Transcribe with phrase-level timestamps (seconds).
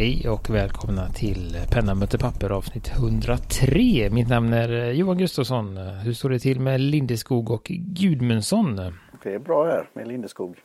[0.00, 4.10] Hej och välkomna till Penna möter papper avsnitt 103.
[4.10, 5.76] Mitt namn är Johan Gustafsson.
[5.76, 8.76] Hur står det till med Lindeskog och Gudmundsson?
[9.22, 10.58] Det är bra här med Lindeskog.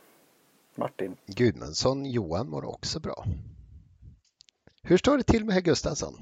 [0.75, 1.15] Martin.
[1.27, 3.25] Gudmundsson Johan mår också bra.
[4.83, 6.13] Hur står det till med herr Gustafsson?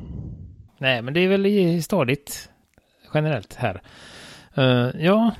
[0.77, 2.49] Nej, men det är väl stadigt
[3.13, 3.81] generellt här.
[4.57, 5.31] Uh, ja,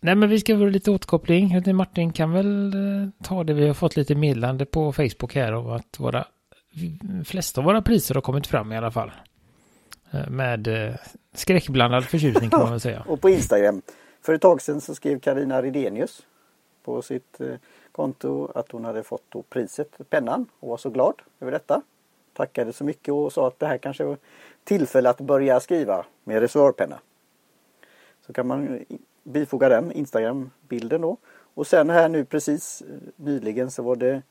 [0.00, 1.74] nej men vi ska väl lite återkoppling.
[1.74, 3.54] Martin kan väl uh, ta det.
[3.54, 6.26] Vi har fått lite meddelande på Facebook här om att våra
[7.24, 9.12] flesta av våra priser har kommit fram i alla fall.
[10.10, 10.94] Eh, med eh,
[11.32, 13.02] skräckblandad förtjusning kan man väl säga.
[13.06, 13.82] Och på Instagram.
[14.22, 16.22] För ett tag sedan så skrev Karina Ridenius
[16.84, 17.54] på sitt eh,
[17.92, 21.82] konto att hon hade fått då priset, pennan, och var så glad över detta.
[22.32, 24.16] Tackade så mycket och sa att det här kanske var
[24.64, 26.98] tillfälle att börja skriva med reservoarpenna.
[28.26, 28.84] Så kan man
[29.24, 31.16] bifoga den Instagram-bilden då.
[31.54, 32.82] Och sen här nu precis
[33.16, 34.22] nyligen så var det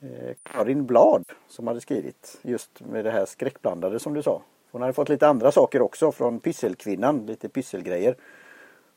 [0.00, 4.42] Eh, Karin Blad som hade skrivit just med det här skräckblandade som du sa.
[4.70, 8.16] Hon hade fått lite andra saker också från Pysselkvinnan, lite pysselgrejer.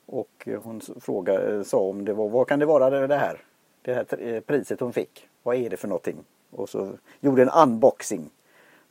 [0.06, 3.44] Och eh, hon frågade, eh, sa om det var, vad kan det vara det här?
[3.82, 5.28] Det här priset hon fick.
[5.42, 6.16] Vad är det för någonting?
[6.50, 8.30] Och så gjorde en unboxing.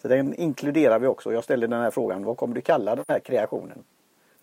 [0.02, 1.34] Så den inkluderar vi också.
[1.34, 3.84] Jag ställde den här frågan, vad kommer du kalla den här kreationen?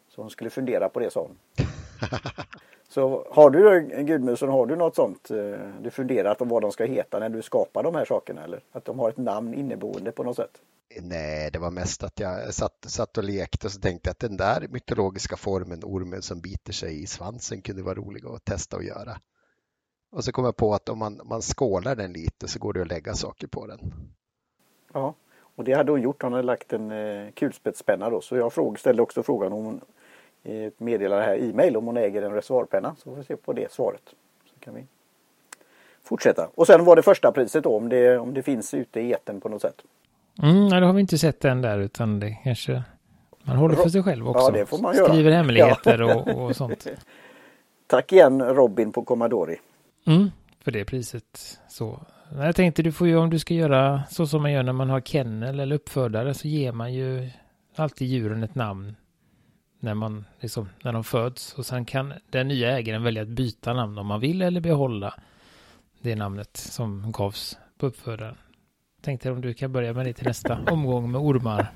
[0.09, 1.39] Så hon skulle fundera på det sa hon.
[2.89, 5.37] Så har du Gudmundsson, har du något sånt eh,
[5.81, 8.61] du funderat på vad de ska heta när du skapar de här sakerna eller?
[8.73, 10.61] Att de har ett namn inneboende på något sätt?
[11.01, 14.19] Nej, det var mest att jag satt, satt och lekte och så tänkte jag att
[14.19, 18.77] den där mytologiska formen, ormen som biter sig i svansen, kunde vara rolig att testa
[18.77, 19.21] och göra.
[20.11, 22.83] Och så kom jag på att om man, man skålar den lite så går det
[22.83, 23.79] att lägga saker på den.
[24.93, 25.15] Ja,
[25.57, 26.23] och det hade hon gjort.
[26.23, 28.21] Hon hade lagt en eh, kulspetspenna då.
[28.21, 29.81] Så jag fråg, ställde också frågan om hon
[30.79, 32.97] meddelar här e-mail om hon äger en reservoarpenna.
[32.99, 34.03] Så får vi se på det svaret.
[34.45, 34.85] Så kan vi
[36.03, 36.49] fortsätta.
[36.55, 39.41] Och sen var det första priset då om det, om det finns ute i eten
[39.41, 39.83] på något sätt.
[40.43, 42.83] Mm, nej, det har vi inte sett än där utan det kanske
[43.43, 44.45] man håller för sig själv också.
[44.45, 45.09] Ja, det får man göra.
[45.09, 46.15] Skriver hemligheter ja.
[46.15, 46.87] och, och sånt.
[47.87, 49.57] Tack igen Robin på Commodore.
[50.07, 51.59] Mm, för det priset.
[51.69, 52.01] Så.
[52.37, 54.91] Jag tänkte du får ju om du ska göra så som man gör när man
[54.91, 57.31] har kennel eller uppfödare så ger man ju
[57.77, 58.97] alltid djuren ett namn
[59.81, 63.73] när man liksom när de föds och sen kan den nya ägaren välja att byta
[63.73, 65.15] namn om man vill eller behålla
[66.01, 68.37] det namnet som gavs på uppfödaren.
[69.03, 71.73] Tänkte om du kan börja med det till nästa omgång med ormar.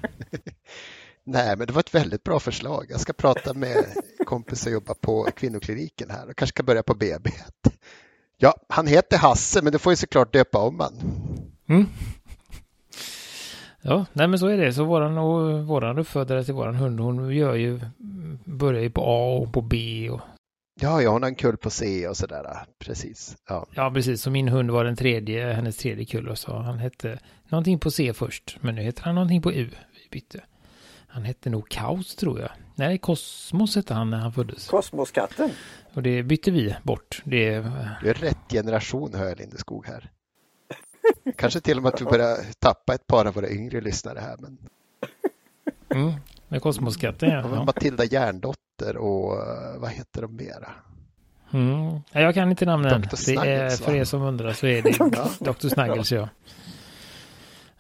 [1.25, 2.87] Nej, men det var ett väldigt bra förslag.
[2.91, 3.85] Jag ska prata med
[4.27, 7.31] kompisar som jobbar på kvinnokliniken här och kanske ska börja på BB.
[8.37, 10.95] Ja, han heter Hasse, men du får ju såklart döpa om han.
[11.69, 11.87] Mm.
[13.83, 14.73] Ja, nej men så är det.
[14.73, 17.81] Så våran, och, våran uppfödare till våran hund, hon gör ju,
[18.45, 20.21] börjar ju på A och på B och
[20.81, 22.65] Ja, ja, hon har en kull på C och sådär.
[22.79, 23.37] Precis.
[23.49, 23.67] Ja.
[23.75, 24.23] ja, precis.
[24.23, 26.57] Så min hund var den tredje, hennes tredje kull och så.
[26.57, 29.71] Han hette någonting på C först, men nu heter han någonting på U.
[29.93, 30.41] Vi bytte.
[31.07, 32.51] Han hette nog Kaos tror jag.
[32.75, 34.69] Nej, Kosmos hette han när han föddes.
[34.69, 35.51] Kosmoskatten.
[35.95, 37.23] Och det bytte vi bort.
[37.25, 37.63] Det är,
[38.03, 40.11] det är rätt generation hör Lindeskog här.
[41.37, 44.37] Kanske till och med att vi börjar tappa ett par av våra yngre lyssnare här.
[44.39, 44.59] Men...
[45.95, 46.13] Mm,
[46.49, 47.45] med Kosmoskatten ja.
[47.55, 47.65] ja.
[47.65, 49.37] Matilda Järndotter och
[49.77, 50.71] vad heter de mera?
[51.53, 52.01] Mm.
[52.13, 53.03] Jag kan inte namnen.
[53.03, 53.17] Dr.
[53.17, 54.91] Snuggles, är, för er som undrar så är det
[55.53, 55.69] Dr.
[55.69, 56.29] Snuggles ja.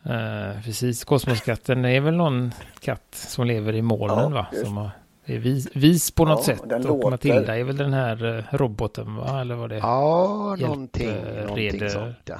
[0.07, 4.47] Uh, precis, Kosmoskatten är väl någon katt som lever i molnen ja, va?
[4.65, 4.91] Som har,
[5.25, 6.73] är vis, vis på något ja, sätt.
[6.73, 7.11] Och låter.
[7.11, 9.41] Matilda är väl den här uh, roboten va?
[9.41, 9.81] Eller vad det är?
[9.81, 12.37] Ja, Hjälp, någonting, uh, någonting sånt ja.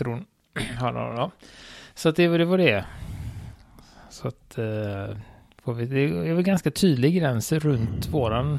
[0.00, 0.24] Tron.
[1.94, 2.84] Så att det, det var det.
[4.10, 8.58] Så att uh, vi, det är väl ganska tydlig gräns runt våran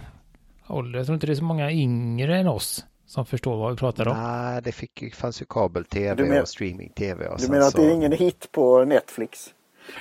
[0.68, 1.00] ålder.
[1.00, 4.08] Jag tror inte det är så många yngre än oss som förstår vad vi pratar
[4.08, 4.18] om.
[4.18, 7.36] Nej, det fick, fanns ju kabel-tv och streaming-tv.
[7.40, 9.54] du menar att det är ingen hit på Netflix?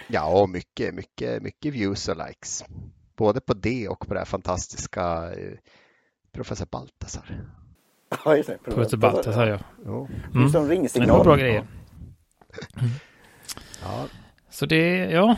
[0.09, 2.65] Ja, mycket, mycket, mycket views och likes.
[3.17, 5.53] Både på det och på det här fantastiska eh,
[6.33, 7.45] Professor Baltasar.
[8.25, 8.59] Ja, just det.
[8.65, 9.59] Professor Baltasar, ja.
[9.87, 10.09] Jo.
[10.35, 10.49] Mm.
[10.49, 11.09] Som ringsignal.
[11.09, 11.67] Det var bra grejer.
[12.77, 12.91] Mm.
[13.83, 14.07] Ja.
[14.51, 15.37] Så det, ja.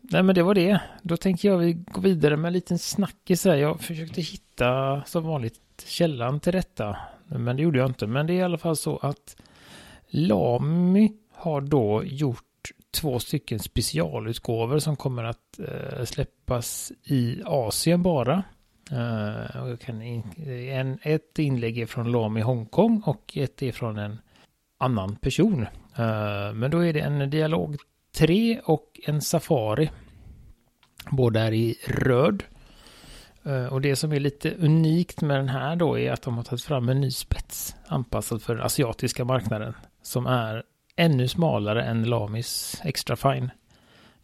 [0.00, 0.80] Nej men det var det.
[1.02, 3.56] Då tänker jag vi går vidare med en liten snackis här.
[3.56, 6.96] Jag försökte hitta som vanligt källan till detta.
[7.26, 8.06] Men det gjorde jag inte.
[8.06, 9.36] Men det är i alla fall så att
[10.08, 12.44] Lamy har då gjort
[12.90, 18.42] två stycken specialutgåvor som kommer att eh, släppas i Asien bara.
[18.92, 24.18] Uh, kan en, ett inlägg är från Lamy Hongkong och ett är från en
[24.78, 25.60] annan person.
[25.98, 27.76] Uh, men då är det en Dialog
[28.16, 29.90] 3 och en Safari.
[31.10, 32.42] Båda är i röd.
[33.46, 36.44] Uh, och det som är lite unikt med den här då är att de har
[36.44, 39.74] tagit fram en ny spets anpassad för den asiatiska marknaden.
[40.02, 40.62] Som är
[40.96, 43.50] ännu smalare än Lamis Extra Fine.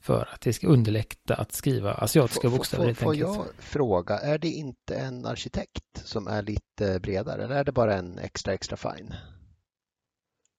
[0.04, 4.48] För att det ska underlätta att skriva asiatiska bokstäver helt Får jag fråga, är det
[4.48, 9.14] inte en arkitekt som är lite bredare eller är det bara en extra extra fine?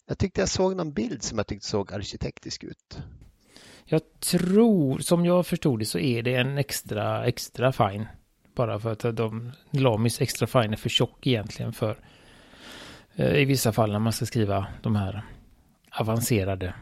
[0.07, 2.99] Jag tyckte jag såg någon bild som jag tyckte såg arkitektisk ut.
[3.85, 8.07] Jag tror, som jag förstod det så är det en extra extra fine.
[8.55, 11.99] Bara för att de, Lamis extra fine är för tjock egentligen för
[13.15, 15.25] eh, i vissa fall när man ska skriva de här
[15.91, 16.73] avancerade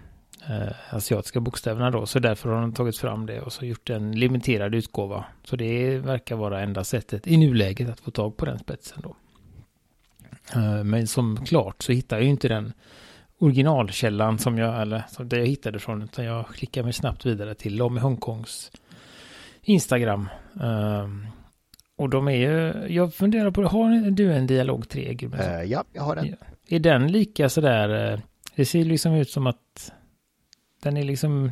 [0.49, 2.05] eh, asiatiska bokstäverna då.
[2.05, 5.25] Så därför har de tagit fram det och så gjort en limiterad utgåva.
[5.43, 9.15] Så det verkar vara enda sättet i nuläget att få tag på den spetsen då.
[10.55, 12.73] Eh, men som klart så hittar jag ju inte den
[13.37, 17.55] originalkällan som jag, eller som det jag hittade från, utan jag klickar mig snabbt vidare
[17.55, 18.71] till Lom i Hongkongs
[19.61, 20.29] Instagram.
[20.53, 21.27] Um,
[21.95, 25.17] och de är ju, jag funderar på, har du en dialog 3?
[25.23, 26.35] Uh, ja, jag har den.
[26.67, 28.21] Är den lika sådär,
[28.55, 29.93] det ser liksom ut som att
[30.83, 31.51] den är liksom,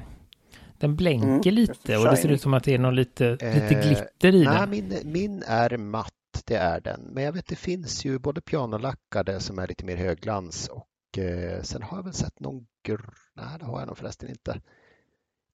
[0.77, 3.53] den blänker mm, lite och det ser ut som att det är någon lite, uh,
[3.53, 4.69] lite glitter i nej, den.
[4.69, 6.13] Min, min är matt,
[6.45, 7.01] det är den.
[7.01, 11.61] Men jag vet det finns ju både pianolackade som är lite mer högglans och eh,
[11.61, 14.51] sen har jag väl sett någon grå, nej det har jag nog förresten inte.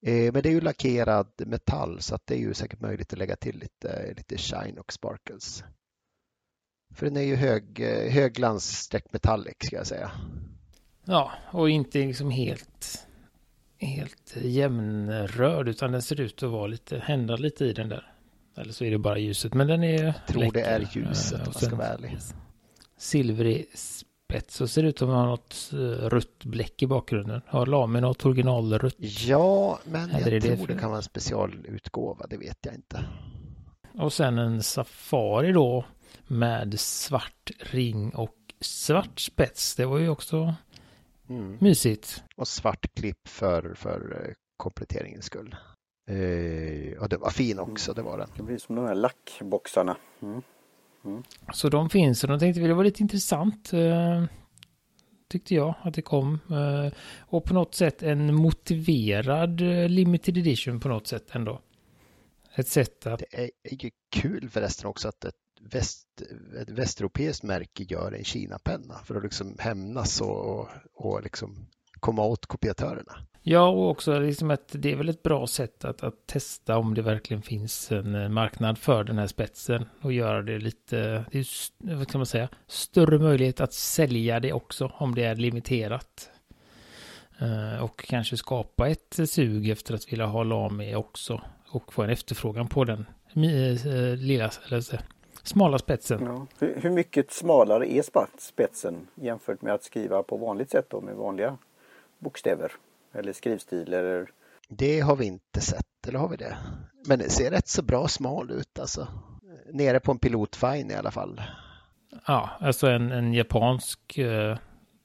[0.06, 3.20] Eh, men det är ju lackerad metall så att det är ju säkert möjligt att
[3.20, 5.64] lägga till lite, lite shine och sparkles.
[6.94, 10.12] För den är ju hög, eh, högglans metallic ska jag säga.
[11.06, 13.07] Ja, och inte liksom helt,
[13.80, 18.12] helt jämnrörd utan den ser ut att vara lite, hända lite i den där.
[18.58, 20.54] Eller så är det bara ljuset, men den är Jag tror läcker.
[20.54, 22.18] det är ljuset om man ska vara ärlig.
[22.98, 25.78] Silvrig spets och ser ut som att ha något eh,
[26.10, 27.42] rött bläck i bakgrunden.
[27.48, 28.96] Har Lame något originalrött?
[29.00, 33.06] Ja, men jag det tror det, det kan vara en specialutgåva, det vet jag inte.
[33.94, 35.86] Och sen en Safari då
[36.28, 39.76] med svart ring och svart spets.
[39.76, 40.56] Det var ju också
[41.30, 41.58] mm.
[41.62, 42.24] mysigt.
[42.36, 45.56] Och svart klipp för, för eh, kompletteringens skull.
[46.10, 48.30] Eh, och den var fin också, det var den.
[48.38, 49.98] Det blir som de här lackboxarna.
[50.22, 50.42] Mm.
[51.06, 51.24] Mm.
[51.54, 53.74] Så de finns och de tänkte vi det var lite intressant.
[53.74, 54.24] Eh,
[55.30, 56.40] tyckte jag att det kom.
[56.52, 61.62] Eh, och på något sätt en motiverad eh, limited edition på något sätt ändå.
[62.56, 63.20] Ett sätt att...
[63.20, 66.22] Det är ju kul förresten också att ett, väst,
[66.62, 71.68] ett västeuropeiskt märke gör en Kina-penna för att liksom hämnas och, och liksom
[72.00, 73.28] komma åt kopiatörerna.
[73.50, 76.94] Ja, och också liksom att det är väl ett bra sätt att, att testa om
[76.94, 81.40] det verkligen finns en eh, marknad för den här spetsen och göra det lite, det
[81.40, 86.30] är, vad kan man säga, större möjlighet att sälja det också om det är limiterat.
[87.40, 92.10] Eh, och kanske skapa ett sug efter att vilja ha Lami också och få en
[92.10, 93.06] efterfrågan på den
[93.36, 95.02] eh, lilla, eller
[95.48, 96.24] smala spetsen.
[96.26, 96.48] Ja.
[96.60, 98.04] Hur, hur mycket smalare är
[98.40, 101.58] spetsen jämfört med att skriva på vanligt sätt då med vanliga
[102.20, 102.72] bokstäver?
[103.14, 104.30] Eller skrivstil eller?
[104.70, 106.58] Det har vi inte sett, eller har vi det?
[107.06, 109.08] Men det ser rätt så bra smal ut alltså.
[109.72, 111.42] Nere på en pilotfine i alla fall.
[112.28, 114.58] Ja, alltså en, en japansk uh,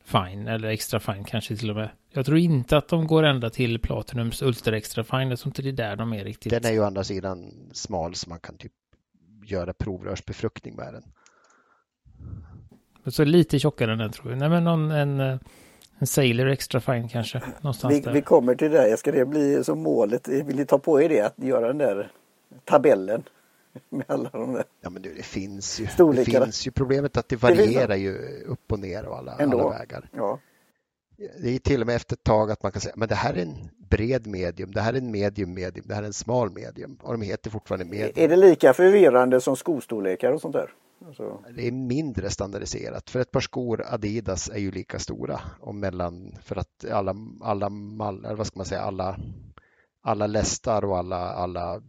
[0.05, 1.91] fine eller extra fine kanske till och med.
[2.11, 5.31] Jag tror inte att de går ända till Platinums Ultra Extra Fine.
[5.31, 6.53] Jag tror inte det är där de är riktigt.
[6.53, 8.73] Den är ju å andra sidan smal så man kan typ
[9.45, 11.03] göra provrörsbefruktning med den.
[13.13, 14.39] Så lite tjockare än den tror jag.
[14.39, 15.39] Nej men någon en
[16.03, 17.43] en Sailor extra fine kanske.
[17.61, 18.13] Någonstans vi, där.
[18.13, 18.97] vi kommer till det.
[18.97, 20.29] Ska det bli som målet?
[20.29, 22.13] Vill ni ta på er det att göra den där
[22.65, 23.23] tabellen?
[23.89, 25.87] Med alla de där Ja men det finns ju.
[26.15, 28.15] Det finns ju problemet att det varierar det ju
[28.47, 30.09] upp och ner och alla, alla vägar.
[30.17, 30.39] Ja.
[31.43, 33.35] Det är till och med efter ett tag att man kan säga men det här
[33.35, 36.51] är en bred medium, det här är en medium medium, det här är en smal
[36.51, 38.13] medium och de heter fortfarande medium.
[38.17, 40.71] Är det lika förvirrande som skostorlekar och sånt där?
[41.07, 41.39] Alltså...
[41.57, 43.11] Det är mindre standardiserat.
[43.11, 47.69] För ett par skor Adidas är ju lika stora och mellan för att alla, alla
[47.69, 49.17] mall, vad ska man säga, alla,
[50.03, 51.83] alla lästar och alla, alla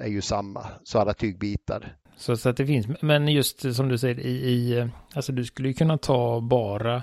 [0.00, 0.66] är ju samma.
[0.84, 1.96] Så alla tygbitar.
[2.16, 5.68] Så, så att det finns, men just som du säger i, i alltså du skulle
[5.68, 7.02] ju kunna ta bara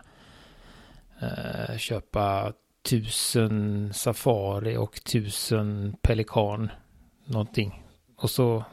[1.22, 2.53] eh, köpa
[2.89, 6.72] tusen Safari och tusen Pelikan
[7.25, 7.84] någonting.
[8.15, 8.63] Och så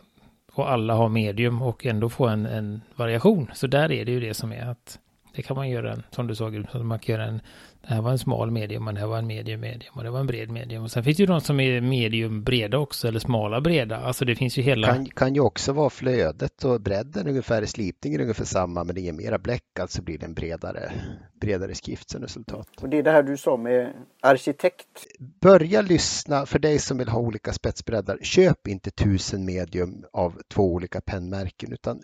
[0.52, 3.50] och alla har medium och ändå få en, en variation.
[3.54, 4.98] Så där är det ju det som är att
[5.34, 7.40] det kan man göra, en, som du sa, man kan göra en,
[7.82, 10.10] det här var en smal medium och det här var en medium medium och det
[10.10, 10.82] var en bred medium.
[10.82, 13.96] Och sen finns det ju de som är medium breda också eller smala breda.
[13.96, 14.86] Alltså det finns ju hela.
[14.86, 19.12] Kan, kan ju också vara flödet och bredden ungefär, slipningen ungefär samma men det ger
[19.12, 20.92] mera bläck, alltså blir det en bredare,
[21.40, 22.68] bredare skrift som resultat.
[22.80, 25.06] Och det är det här du sa med arkitekt.
[25.40, 28.18] Börja lyssna för dig som vill ha olika spetsbreddar.
[28.22, 32.02] Köp inte tusen medium av två olika pennmärken utan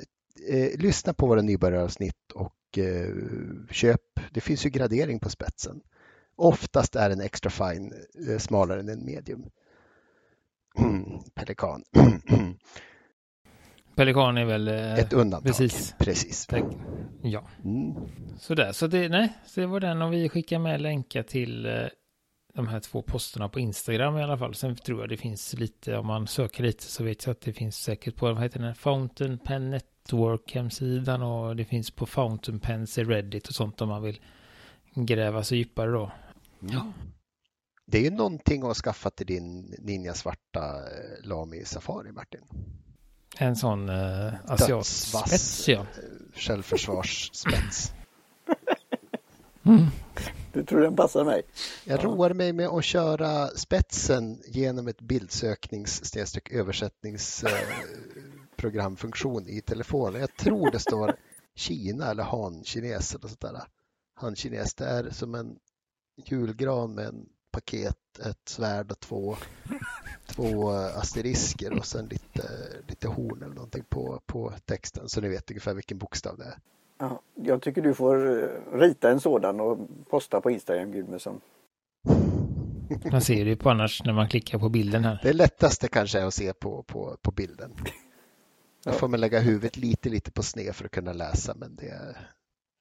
[0.50, 2.52] eh, lyssna på våra nybörjaravsnitt och
[3.70, 4.20] köp.
[4.30, 5.80] Det finns ju gradering på spetsen.
[6.36, 7.92] Oftast är en extra fine
[8.28, 9.50] eh, smalare än en medium.
[11.34, 11.84] Pelikan.
[13.96, 14.68] Pelikan är väl...
[14.68, 15.46] Eh, Ett undantag.
[15.46, 15.94] Precis.
[15.98, 16.48] precis.
[17.22, 17.48] Ja.
[17.64, 17.94] Mm.
[18.38, 21.72] Sådär, så det, nej, så det var den och vi skickar med länkar till eh,
[22.56, 24.54] de här två posterna på Instagram i alla fall.
[24.54, 27.52] Sen tror jag det finns lite, om man söker lite så vet jag att det
[27.52, 32.60] finns säkert på, vad heter den, Fountain Pen Network hemsidan och det finns på Fountain
[32.60, 34.20] Pens i Reddit och sånt om man vill
[34.94, 36.10] gräva sig djupare då.
[36.62, 36.74] Mm.
[36.74, 36.92] Ja.
[37.86, 42.40] Det är ju någonting att skaffa till din Ninja svarta eh, Lami Safari, Martin.
[43.38, 45.80] En sån uh, asiatspets, ja.
[45.80, 45.86] Eh,
[46.34, 47.92] självförsvarsspets.
[49.66, 49.86] mm.
[50.52, 51.42] Du tror den passar mig?
[51.84, 52.02] Jag ja.
[52.04, 56.16] roar mig med att köra spetsen genom ett bildsöknings
[56.50, 60.20] översättningsprogramfunktion i telefonen.
[60.20, 61.16] Jag tror det står
[61.54, 63.62] Kina eller Han-kines eller sådär.
[64.14, 65.58] Han-kines, det är som en
[66.24, 69.36] julgran med en paket, ett svärd och två,
[70.26, 72.48] två asterisker och sen lite,
[72.88, 76.58] lite horn eller någonting på, på texten så ni vet ungefär vilken bokstav det är.
[76.98, 79.78] Ja, jag tycker du får eh, rita en sådan och
[80.10, 81.40] posta på Instagram, Gudmundsson.
[83.10, 85.20] Man ser det ju på annars när man klickar på bilden här.
[85.22, 87.72] Det lättaste kanske är att se på, på, på bilden.
[88.84, 91.88] Då får man lägga huvudet lite, lite på sned för att kunna läsa, men det
[91.88, 92.30] är,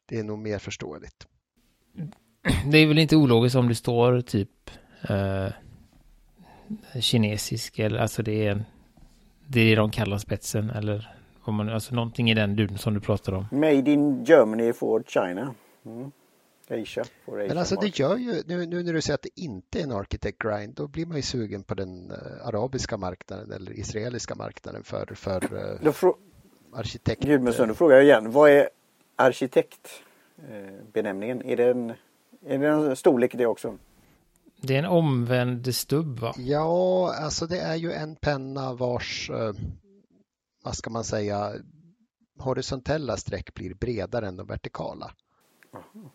[0.09, 1.27] det är nog mer förståeligt.
[2.71, 4.69] Det är väl inte ologiskt om det står typ
[5.09, 5.47] eh,
[6.99, 8.65] kinesisk eller alltså det är
[9.47, 11.15] det är de kallar spetsen eller
[11.47, 13.45] om man, alltså någonting i den duden som du pratar om.
[13.51, 15.55] Made in Germany for China.
[15.85, 16.11] Mm.
[16.69, 19.41] Asia for Asia Men alltså det gör ju, nu, nu när du säger att det
[19.41, 23.51] inte är en architect grind, då blir man ju sugen på den uh, arabiska marknaden
[23.51, 25.39] eller israeliska marknaden för, för
[25.81, 26.15] då frå-
[26.73, 27.23] arkitekt.
[27.23, 28.69] Gudmundsson, då frågar jag igen, vad är
[29.15, 31.41] arkitektbenämningen?
[31.41, 31.93] Uh, är det en
[32.47, 33.77] är det en storlek det också?
[34.61, 36.33] Det är en omvänd stubb va?
[36.37, 39.53] Ja, alltså det är ju en penna vars, eh,
[40.65, 41.53] vad ska man säga,
[42.39, 45.11] horisontella streck blir bredare än de vertikala.
[45.73, 46.11] Aha.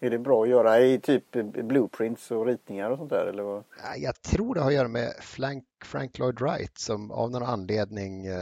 [0.00, 3.26] Är det bra att göra i typ blueprints och ritningar och sånt där?
[3.26, 3.64] Eller vad?
[3.96, 8.26] Jag tror det har att göra med Frank, Frank Lloyd Wright som av någon anledning
[8.26, 8.36] eh,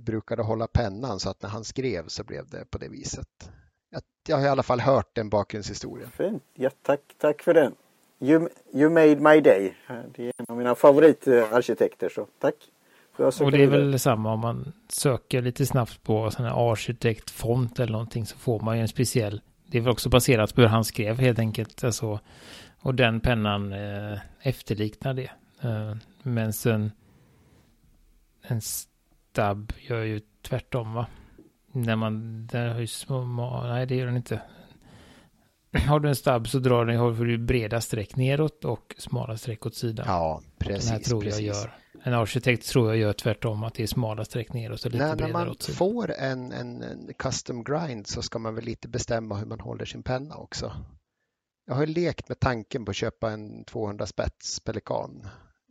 [0.00, 3.50] brukade hålla pennan så att när han skrev så blev det på det viset.
[3.90, 6.10] Jag, jag har i alla fall hört den bakgrundshistorien.
[6.10, 7.74] Fint, ja, tack, tack för den.
[8.18, 9.76] You, you made my day.
[10.16, 12.54] Det är en av mina favoritarkitekter så tack.
[13.20, 17.92] Och det är väl samma om man söker lite snabbt på sån här arkitektfont eller
[17.92, 19.40] någonting så får man ju en speciell.
[19.66, 21.84] Det är väl också baserat på hur han skrev helt enkelt.
[21.84, 22.20] Alltså,
[22.80, 25.30] och den pennan eh, efterliknar det.
[25.62, 26.92] Eh, men sen
[28.42, 31.06] en stab gör ju tvärtom va?
[31.72, 34.42] När man, där har ju små, nej det gör den inte.
[35.88, 39.66] Har du en stabb så drar den, har du breda streck neråt och smala streck
[39.66, 40.06] åt sidan.
[40.08, 40.84] Ja, precis.
[40.84, 41.40] Den här tror precis.
[41.40, 41.79] jag gör.
[42.02, 45.16] En arkitekt tror jag gör tvärtom, att det är smala streck neråt och lite när,
[45.16, 45.68] bredare åt.
[45.68, 49.46] När man får en, en, en, custom grind så ska man väl lite bestämma hur
[49.46, 50.72] man håller sin penna också.
[51.66, 55.28] Jag har lekt med tanken på att köpa en 200 spets pelikan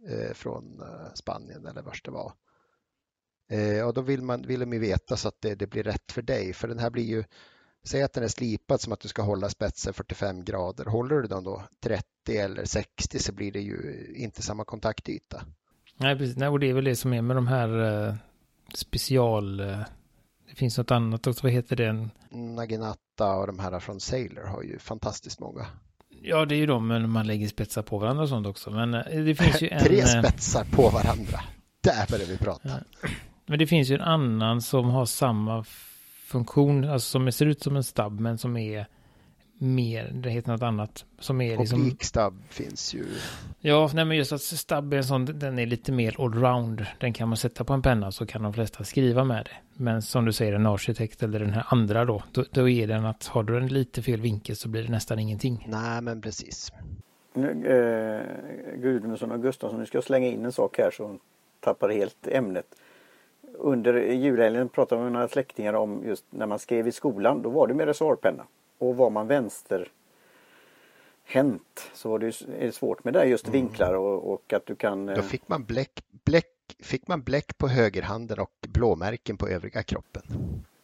[0.09, 2.33] eh, från eh, Spanien eller vart det var.
[3.49, 6.11] Eh, och då vill, man, vill de ju veta så att det, det, blir rätt
[6.11, 6.53] för dig.
[6.53, 7.23] För den här blir ju,
[7.83, 10.85] säg att den är slipad som att du ska hålla spetsen 45 grader.
[10.85, 15.45] Håller du den då 30 eller 60 så blir det ju inte samma kontaktyta.
[15.99, 16.37] Nej, precis.
[16.37, 18.15] Nej, och det är väl det som är med de här eh,
[18.73, 19.59] special...
[19.59, 19.79] Eh,
[20.49, 22.09] det finns något annat också, vad heter det?
[22.29, 25.65] Naginata och de här från Sailor har ju fantastiskt många.
[26.21, 28.71] Ja, det är ju de, men man lägger spetsar på varandra och sånt också.
[28.71, 29.79] Men eh, det finns ju en...
[29.79, 31.39] Tre eh, spetsar på varandra.
[31.81, 32.69] Där börjar vi prata.
[33.45, 35.63] Men det finns ju en annan som har samma
[36.25, 38.87] funktion, alltså som ser ut som en stabb men som är
[39.61, 41.05] mer, det heter något annat.
[41.19, 41.81] Som är liksom...
[41.81, 43.05] Oblikstab finns ju.
[43.59, 46.85] Ja, nej men just att stabb är en sån, den är lite mer allround.
[46.99, 49.83] Den kan man sätta på en penna så kan de flesta skriva med det.
[49.83, 53.05] Men som du säger, en arkitekt eller den här andra då, då, då är den
[53.05, 55.67] att har du en lite fel vinkel så blir det nästan ingenting.
[55.69, 56.73] Nej, men precis.
[57.33, 61.17] Nu, eh, Gudmundsson och Gustafsson, nu ska jag slänga in en sak här så
[61.59, 62.65] tappar helt ämnet
[63.59, 67.41] under julhelgen pratade med några släktingar om just när man skrev i skolan.
[67.41, 68.45] Då var det med reservoarpenna.
[68.79, 69.91] Och var man vänster
[71.23, 73.53] hänt så var det, är det svårt med det just mm.
[73.53, 75.05] vinklar och, och, att du kan...
[75.05, 80.23] Då fick man bläck, bläck, fick man bläck på högerhanden och blåmärken på övriga kroppen.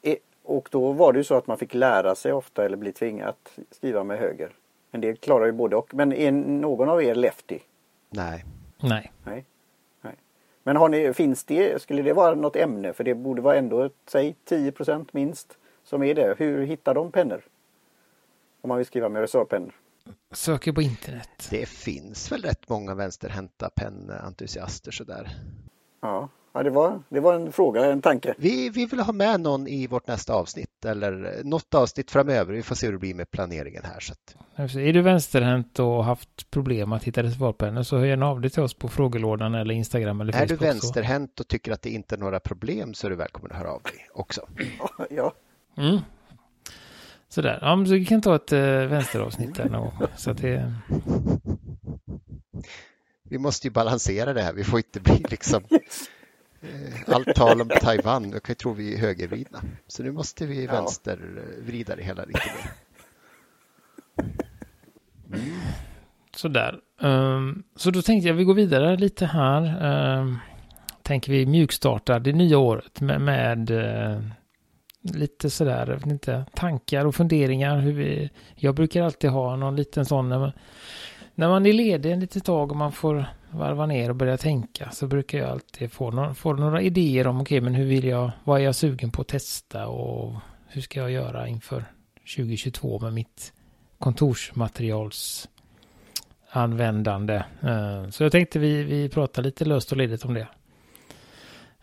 [0.02, 2.92] E, och då var det ju så att man fick lära sig ofta eller bli
[2.92, 4.52] tvingad att skriva med höger.
[4.92, 5.94] En del klarar ju både och.
[5.94, 7.60] Men är någon av er lefty?
[8.10, 8.46] Nej.
[8.82, 9.12] Nej.
[9.24, 9.46] Nej.
[10.68, 12.94] Men har ni, finns det, skulle det vara något ämne?
[12.94, 14.74] För det borde vara ändå, säg 10
[15.12, 16.36] minst som är det.
[16.38, 17.42] Hur hittar de pennor?
[18.66, 19.74] Om man vill skriva med reservpennor.
[20.32, 21.48] söker på internet.
[21.50, 25.30] Det finns väl rätt många vänsterhänta pennentusiaster sådär.
[26.02, 28.34] Ja, ja det, var, det var en fråga, en tanke.
[28.38, 32.54] Vi, vi vill ha med någon i vårt nästa avsnitt eller något avsnitt framöver.
[32.54, 34.00] Vi får se hur det blir med planeringen här.
[34.00, 34.36] Så att...
[34.76, 38.64] Är du vänsterhänt och haft problem att hitta reservoarpennor så hör gärna av dig till
[38.64, 40.52] oss på frågelådan eller Instagram eller Facebook.
[40.52, 43.52] Är du vänsterhänt och tycker att det inte är några problem så är du välkommen
[43.52, 44.42] att höra av dig också.
[45.10, 45.34] Ja.
[45.78, 46.00] Mm.
[47.36, 50.08] Sådär, ja, men så vi kan ta ett äh, vänsteravsnitt där någon gång.
[50.16, 50.74] Så att det...
[53.24, 54.54] Vi måste ju balansera det här.
[54.54, 55.64] Vi får inte bli liksom
[56.62, 58.32] eh, allt tal om Taiwan.
[58.32, 59.62] Jag kan tro vi är högervridna.
[59.88, 60.72] Så nu måste vi ja.
[60.72, 62.72] vänstervrida det hela lite mer.
[65.34, 65.60] Mm.
[66.36, 66.80] Sådär.
[67.02, 69.86] Um, så då tänkte jag vi går vidare lite här.
[70.20, 70.38] Um,
[71.02, 74.22] tänker vi mjukstarta det nya året med, med uh,
[75.14, 77.80] lite sådär, jag vet inte, tankar och funderingar.
[77.80, 80.52] Hur vi, jag brukar alltid ha någon liten sån när man,
[81.36, 84.92] när man är ledig en litet tag och man får varva ner och börja tänka
[84.92, 88.06] så brukar jag alltid få, någon, få några idéer om okej, okay, men hur vill
[88.06, 90.36] jag, vad är jag sugen på att testa och
[90.68, 91.86] hur ska jag göra inför
[92.36, 93.54] 2022 med mitt
[94.00, 95.50] kontorsmaterials
[96.50, 97.44] användande.
[97.62, 100.48] Eh, så jag tänkte vi, vi pratar lite löst och ledigt om det.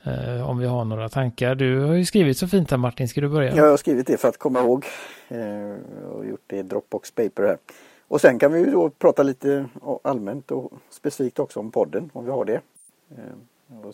[0.04, 1.54] Eh, om vi har några tankar.
[1.54, 3.56] Du har ju skrivit så fint här Martin, ska du börja?
[3.56, 4.86] Jag har skrivit det för att komma ihåg.
[5.28, 7.58] Eh, och gjort det i Dropbox paper här.
[8.08, 9.66] Och sen kan vi ju då prata lite
[10.02, 12.60] allmänt och specifikt också om podden om vi har det.
[13.10, 13.88] Eh,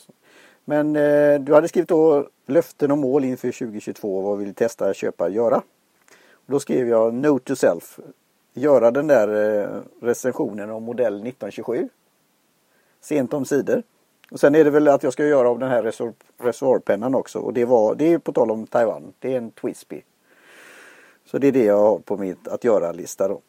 [0.65, 4.21] Men eh, du hade skrivit då löften och mål inför 2022.
[4.21, 5.63] Vad vill testa, köpa, göra?
[6.47, 8.01] Då skrev jag Note to Self.
[8.55, 11.89] Göra den där eh, recensionen om modell 1927.
[13.01, 13.83] Sent om sidor.
[14.31, 15.83] Och sen är det väl att jag ska göra av den här
[16.39, 17.39] reservoarpennan också.
[17.39, 19.13] Och det, var, det är på tal om Taiwan.
[19.19, 20.03] Det är en Twisby.
[21.25, 23.41] Så det är det jag har på mitt att göra-lista då.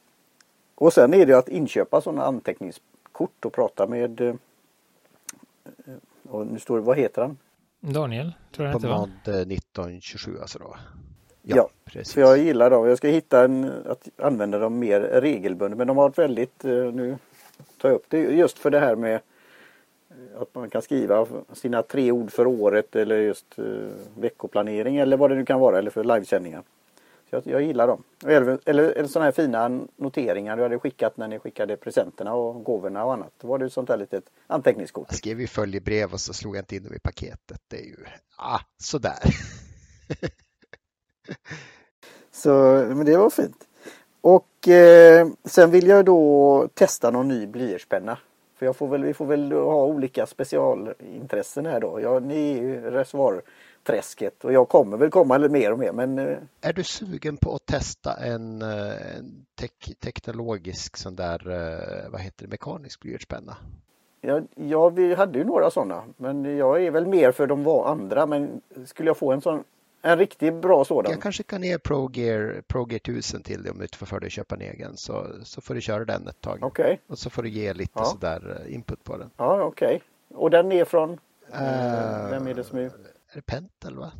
[0.75, 4.35] Och sen är det att inköpa sådana anteckningskort och prata med eh,
[6.29, 7.37] och nu står det, vad heter han?
[7.79, 10.75] Daniel, tror jag På mod 1927 alltså då.
[11.41, 12.13] Ja, ja precis.
[12.13, 12.87] för jag gillar dem.
[12.87, 15.77] Jag ska hitta en, att använda dem mer regelbundet.
[15.77, 17.17] Men de har varit väldigt, eh, nu
[17.81, 19.19] tar jag upp det just för det här med
[20.35, 25.29] att man kan skriva sina tre ord för året eller just uh, veckoplanering eller vad
[25.29, 26.63] det nu kan vara eller för livesändningar.
[27.29, 28.03] Så jag, jag gillar dem.
[28.25, 32.63] Eller, eller, eller sådana här fina noteringar du hade skickat när ni skickade presenterna och
[32.63, 33.33] gåvorna och annat.
[33.41, 35.07] Då var det sånt där litet anteckningskort.
[35.09, 37.61] Jag skrev ju följebrev och så slog jag inte in dem i paketet.
[37.67, 37.97] Det är ju,
[38.37, 39.19] ah, sådär.
[42.31, 42.49] så,
[42.87, 43.67] men det var fint.
[44.21, 48.17] Och eh, sen vill jag då testa någon ny blyertspenna.
[48.59, 52.01] För jag får väl, vi får väl ha olika specialintressen här då.
[52.01, 55.91] Ja, ni är ju reservoarträsket och jag kommer väl komma mer och mer.
[55.91, 56.19] Men...
[56.19, 62.11] Eh, är du sugen på att testa en, eh, en tek teknologisk sån där, eh,
[62.11, 63.57] vad heter det, mekanisk blyertspenna?
[64.21, 66.03] Ja, ja, vi hade ju några sådana.
[66.17, 68.25] Men jag är väl mer för de andra.
[68.25, 69.63] Men skulle jag få en sån
[70.01, 71.11] en riktigt bra sådan.
[71.11, 74.05] Jag kanske kan ge Pro Gear, Pro Gear 1000 till dig om du inte får
[74.05, 74.97] för dig att köpa en egen.
[74.97, 76.63] Så, så får du köra den ett tag.
[76.63, 76.97] Okay.
[77.07, 78.05] Och så får du ge lite ja.
[78.05, 79.29] sådär eh, input på den.
[79.37, 79.87] Ja, okej.
[79.87, 79.99] Okay.
[80.37, 81.09] Och den är från?
[81.09, 82.83] Uh, vem är det som är?
[82.83, 82.91] Är
[83.33, 84.11] det Pentel va?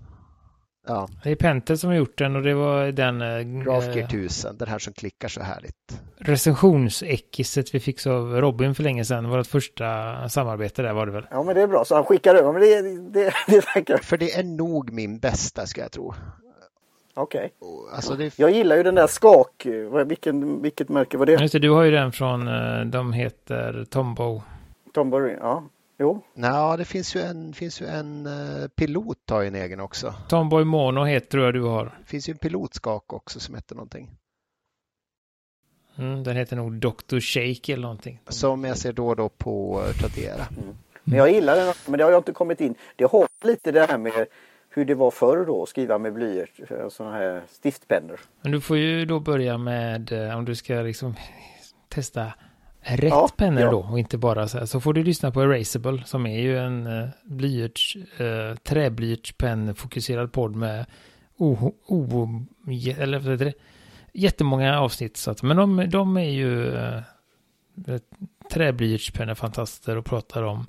[0.87, 1.07] Ja.
[1.23, 3.21] Det är Pentel som har gjort den och det var den...
[3.21, 6.01] Äh, Grafgear 1000, den här som klickar så härligt.
[6.17, 9.85] Recensionsekiset vi fick av Robin för länge sedan, vårt första
[10.29, 11.27] samarbete där var det väl?
[11.31, 12.81] Ja men det är bra, så han skickar över, men det,
[13.21, 13.97] det, det verkar...
[13.97, 16.13] För det är nog min bästa ska jag tro.
[17.13, 17.53] Okej.
[17.59, 17.95] Okay.
[17.95, 18.39] Alltså det...
[18.39, 19.67] Jag gillar ju den där skak,
[20.05, 21.31] Vilken, vilket märke var det?
[21.31, 24.41] Just det, du har ju den från, eh, de heter Tombow.
[24.93, 25.63] Tombow, ja.
[26.01, 26.21] Jo.
[26.33, 30.13] Ja, det finns ju en, finns ju en uh, pilot har ju en egen också.
[30.29, 31.85] Tomboy Mono heter tror jag du har.
[31.85, 34.09] Det finns ju en pilotskak också som heter någonting.
[35.97, 37.19] Mm, den heter nog Dr.
[37.19, 38.19] Shake eller någonting.
[38.27, 40.47] Som jag ser då och då på uh, Tradera.
[40.57, 40.77] Mm.
[41.03, 42.75] Men jag gillar den, men det har jag inte kommit in.
[42.95, 44.27] Det har lite det här med
[44.69, 48.19] hur det var förr då, att skriva med blyert, eh, sådana här stiftpennor.
[48.41, 51.15] Men du får ju då börja med, om du ska liksom
[51.89, 52.33] testa
[52.81, 53.71] rätt ja, pennor ja.
[53.71, 54.65] då och inte bara så här.
[54.65, 60.31] Så får du lyssna på Erasable som är ju en uh, blyerts, uh, träblyertspenn fokuserad
[60.31, 60.85] podd med
[61.37, 62.29] o, o,
[62.99, 63.53] eller vad heter det?
[64.13, 65.17] jättemånga avsnitt.
[65.17, 67.97] Så att, men de, de är ju uh,
[68.51, 70.65] träblyertspennefantaster och pratar om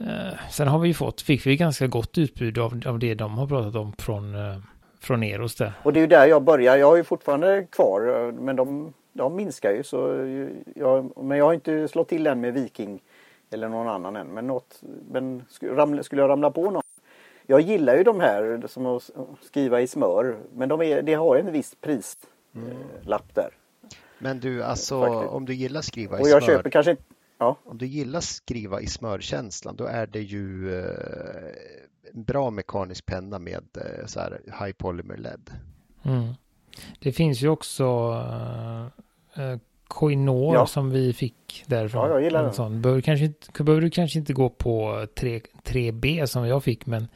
[0.00, 3.38] uh, Sen har vi ju fått, fick vi ganska gott utbud av, av det de
[3.38, 4.58] har pratat om från, uh,
[5.00, 5.72] från Eros där.
[5.82, 6.76] Och det är ju där jag börjar.
[6.76, 9.98] Jag har ju fortfarande kvar, men de de minskar ju så
[10.74, 13.02] jag, men jag har inte slått till än med Viking
[13.50, 14.26] eller någon annan än.
[14.26, 16.82] Men, något, men skulle jag ramla på någon.
[17.46, 19.10] Jag gillar ju de här som att
[19.42, 22.18] skriva i smör men de är, det har en viss prislapp
[22.52, 23.34] mm.
[23.34, 23.50] där.
[24.18, 25.32] Men du, alltså Faktiskt.
[25.32, 26.96] om du gillar skriva i Och jag smör, köper kanske
[27.38, 27.56] ja.
[27.64, 31.54] Om du gillar skriva i smörkänslan, då är det ju eh,
[32.12, 35.50] en bra mekanisk penna med eh, så här high polymer LED.
[36.04, 36.34] Mm.
[36.98, 38.10] Det finns ju också
[39.38, 39.56] uh,
[39.88, 40.66] Koinor ja.
[40.66, 42.08] som vi fick därifrån.
[42.08, 42.52] Ja, jag gillar den.
[42.52, 42.82] Sån.
[42.82, 47.08] Behöver, kanske inte, behöver du kanske inte gå på 3, 3B som jag fick, men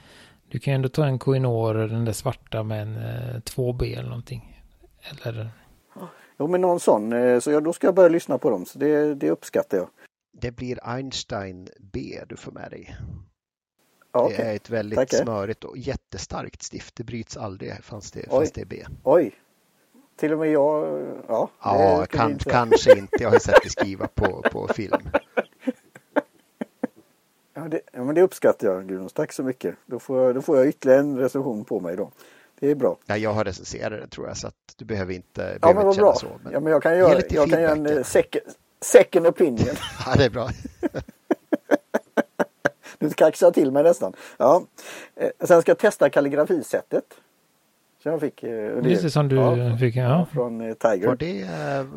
[0.48, 4.08] du kan ju ändå ta en Koinor, den där svarta med en uh, 2B eller
[4.08, 4.62] någonting.
[5.22, 5.50] Eller...
[6.38, 7.12] Jo, men någon sån.
[7.40, 8.66] Så jag, då ska jag börja lyssna på dem.
[8.66, 9.88] Så det, det uppskattar jag.
[10.32, 12.96] Det blir Einstein B du får med dig.
[14.12, 15.24] Ja, det är ett väldigt Tackar.
[15.24, 16.96] smörigt och jättestarkt stift.
[16.96, 18.84] Det bryts aldrig fast det, fast det är B.
[19.02, 19.32] Oj,
[20.18, 21.50] till och med jag, ja.
[21.62, 22.50] Ja, kan, inte.
[22.50, 23.22] kanske inte.
[23.22, 25.10] Jag har sett det skriva på, på film.
[27.54, 29.08] Ja det, ja, men det uppskattar jag Gudrun.
[29.08, 29.74] Tack så mycket.
[29.86, 32.10] Då får, jag, då får jag ytterligare en recension på mig då.
[32.60, 32.96] Det är bra.
[33.06, 35.86] Ja, jag har recenserat det tror jag så att du behöver inte, ja, behöver men
[35.86, 36.14] inte känna bra.
[36.14, 36.26] så.
[36.42, 38.44] Men ja, men jag kan göra, jag kan göra en eh, second,
[38.80, 39.76] second opinion.
[40.06, 40.48] ja, det är bra.
[42.98, 44.12] nu kaxar till mig nästan.
[44.36, 44.62] Ja.
[45.16, 47.04] Eh, sen ska jag testa kalligrafisättet.
[48.08, 48.42] Som jag fick.
[48.42, 50.26] Eh, det, det som du ja, fick, ja.
[50.32, 51.06] Från eh, Tiger.
[51.06, 51.48] Var det, eh,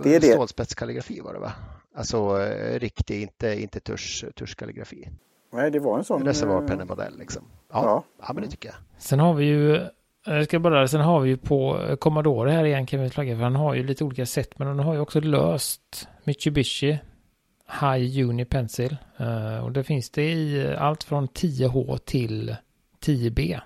[0.04, 0.22] det, är det.
[0.22, 1.52] stålspetskalligrafi var det va?
[1.96, 2.38] Alltså
[2.76, 5.10] riktig, inte, inte tusch, tuschkalligrafi.
[5.54, 6.26] Nej, det var en sån.
[6.26, 7.44] Reservoarpennemodell liksom.
[7.74, 8.04] Ja, ja.
[8.28, 8.76] ja, men det tycker jag.
[8.98, 9.80] Sen har vi ju
[10.26, 13.44] jag ska bara, sen har vi ju på Commodore här igen kan vi flagga för
[13.44, 17.00] han har ju lite olika sätt men han har ju också löst Mitsubishi
[17.82, 18.98] High Uni Pencil.
[19.22, 22.56] Uh, och det finns det i allt från 10H till
[23.06, 23.62] 10B.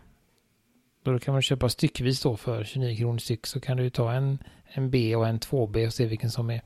[1.05, 4.37] Då kan man köpa styckvis då för 29 kronor styck så kan du ta en,
[4.65, 6.61] en B och en 2B och se vilken som är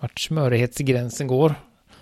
[0.00, 1.54] vart smörighetsgränsen går.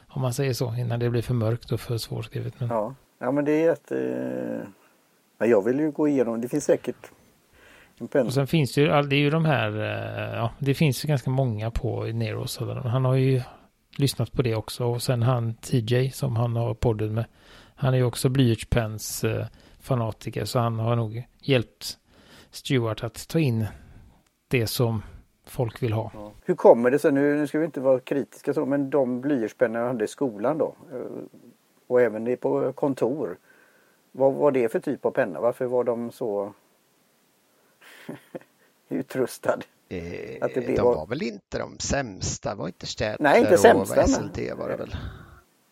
[0.09, 2.61] Om man säger så innan det blir för mörkt och för svårskrivet.
[2.61, 2.69] Men...
[2.69, 2.95] Ja.
[3.19, 3.93] ja, men det är ett...
[3.93, 4.69] Eh...
[5.39, 7.11] Men jag vill ju gå igenom, det finns säkert
[7.99, 11.09] och sen finns det ju, det är ju de här, eh, ja, det finns ju
[11.09, 12.59] ganska många på Neros.
[12.85, 13.43] Han har ju
[13.97, 14.85] lyssnat på det också.
[14.85, 17.25] Och sen han TJ som han har podden med.
[17.75, 19.47] Han är ju också blyertspens eh,
[19.87, 20.45] fanatiker.
[20.45, 21.99] Så han har nog hjälpt
[22.51, 23.67] Stuart att ta in
[24.49, 25.03] det som
[25.47, 26.11] folk vill ha.
[26.15, 26.33] Ja.
[26.45, 29.81] Hur kommer det sig, nu, nu ska vi inte vara kritiska så, men de blyertspennor
[29.81, 31.01] jag hade i skolan då eh,
[31.87, 33.39] och även på kontor.
[34.13, 35.41] Vad var det för typ av penna?
[35.41, 36.53] Varför var de så
[38.89, 39.59] utrustad?
[39.89, 40.77] Eh, att det blev...
[40.77, 44.69] De var väl inte de sämsta, var inte Städler Nej, inte sämsta, och SLT var
[44.69, 44.97] det väl?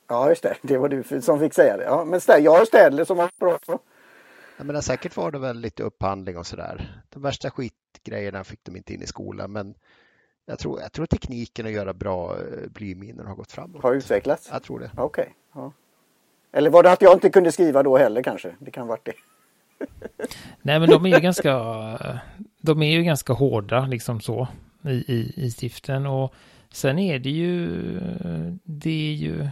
[0.09, 0.57] Ja, just det.
[0.63, 1.85] Det var du som fick säga det.
[1.85, 3.79] Ja, men jag har Städler som var bra också.
[4.57, 7.03] Jag menar, säkert var det väl lite upphandling och sådär.
[7.09, 9.75] De värsta skitgrejerna fick de inte in i skolan, men
[10.47, 13.83] jag tror, jag tror tekniken att göra bra eh, blyminer har gått framåt.
[13.83, 14.49] Har utvecklats?
[14.53, 14.91] Jag tror det.
[14.97, 15.05] Okej.
[15.05, 15.35] Okay.
[15.55, 15.73] Ja.
[16.53, 18.55] Eller var det att jag inte kunde skriva då heller kanske?
[18.59, 19.15] Det kan varit det.
[20.63, 21.53] Nej, men de är ju ganska,
[22.61, 24.49] de är ju ganska hårda liksom så
[24.83, 26.35] i, i, i stiften och
[26.71, 27.71] sen är det ju,
[28.65, 29.49] det är ju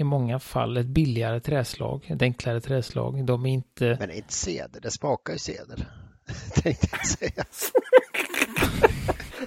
[0.00, 3.24] i många fall ett billigare träslag, ett enklare träslag.
[3.24, 3.96] De är inte...
[4.00, 5.86] Men inte ceder, det smakar ju ceder.
[6.54, 7.44] Tänkte jag säga.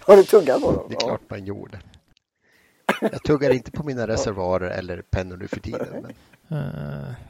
[0.02, 0.86] Har du tuggat på dem?
[0.90, 1.80] Det är klart man gjorde.
[3.02, 5.88] Jag tuggar inte på mina reservoarer eller pennor nu för tiden.
[6.48, 6.60] Men...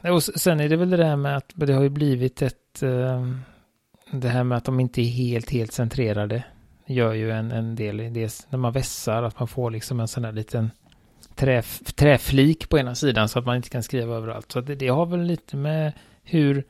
[0.04, 2.82] Uh, och sen är det väl det där med att det har ju blivit ett...
[2.82, 3.36] Uh,
[4.10, 6.44] det här med att de inte är helt, helt centrerade.
[6.86, 10.08] Gör ju en, en del i det när man vässar, att man får liksom en
[10.08, 10.70] sån här liten
[11.34, 11.62] trä,
[11.94, 14.52] träflik på ena sidan så att man inte kan skriva överallt.
[14.52, 15.92] Så det, det har väl lite med
[16.22, 16.64] hur,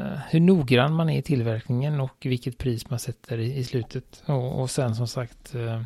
[0.00, 4.22] uh, hur noggrann man är i tillverkningen och vilket pris man sätter i, i slutet.
[4.26, 5.80] Och, och sen som sagt, uh,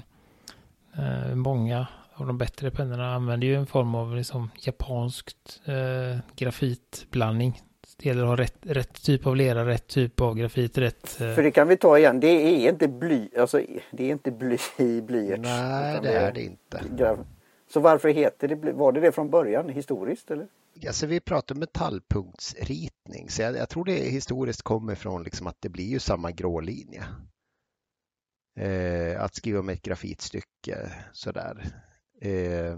[0.98, 1.86] uh, många
[2.20, 7.60] av de bättre pennorna använder ju en form av liksom japanskt eh, grafitblandning.
[7.96, 11.20] Det gäller att ha rätt, rätt typ av lera, rätt typ av grafit, rätt...
[11.20, 11.34] Eh...
[11.34, 13.60] För det kan vi ta igen, det är inte bly, alltså
[13.90, 15.42] det är inte bly i blyerts.
[15.42, 16.80] Nej, det är det inte.
[17.72, 20.48] Så varför heter det, var det det från början historiskt eller?
[20.86, 25.68] Alltså vi pratar metallpunktsritning så jag, jag tror det historiskt kommer från liksom att det
[25.68, 27.04] blir ju samma grå linje.
[28.56, 31.64] Eh, att skriva med ett grafitstycke sådär.
[32.20, 32.76] Eh,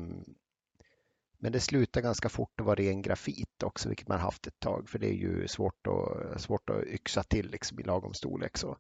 [1.39, 4.89] men det slutar ganska fort att vara ren grafit också, vilket man haft ett tag,
[4.89, 8.57] för det är ju svårt att, svårt att yxa till liksom i lagom storlek.
[8.59, 8.77] Så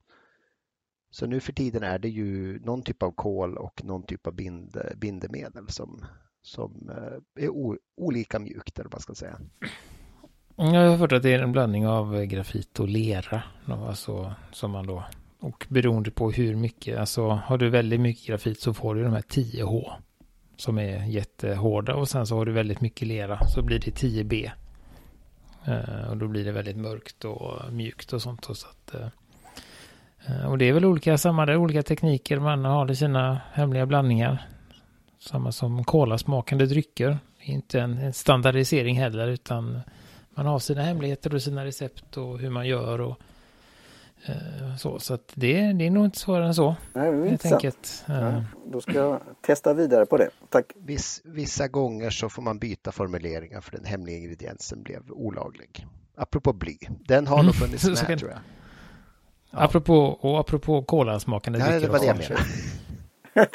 [1.12, 4.35] så nu för tiden är det ju någon typ av kol och någon typ av
[4.35, 6.05] bind, bindemedel som,
[6.42, 9.38] som eh, är o, olika mjukt, eller vad man ska säga.
[10.57, 14.87] Jag har hört att det är en blandning av grafit och lera, alltså, som man
[14.87, 15.05] då
[15.40, 19.12] och beroende på hur mycket, alltså har du väldigt mycket grafit så får du de
[19.12, 19.92] här 10H
[20.57, 24.51] som är jättehårda och sen så har du väldigt mycket lera så blir det 10B.
[25.64, 28.44] Eh, och då blir det väldigt mörkt och mjukt och sånt.
[28.44, 29.09] Så att, Eh,
[30.48, 34.48] och det är väl olika, samma där, olika tekniker man har i sina hemliga blandningar.
[35.18, 37.18] Samma som kolasmakande drycker.
[37.40, 39.80] Inte en, en standardisering heller utan
[40.35, 43.16] man har sina hemligheter och sina recept och hur man gör och
[44.26, 44.98] eh, så.
[44.98, 46.76] Så att det, det är nog inte svårare än så.
[46.92, 48.04] Nej, det är inte enkelt.
[48.06, 48.42] Ja, eh.
[48.66, 50.30] då ska jag testa vidare på det.
[50.48, 50.72] Tack.
[50.76, 55.87] Viss, vissa gånger så får man byta formuleringar för den hemliga ingrediensen blev olaglig.
[56.16, 58.40] Apropå bly, den har nog funnits med tror jag.
[59.52, 59.58] Ja.
[59.60, 62.44] Apropå, och apropå kolasmakande ja, det var det jag menade.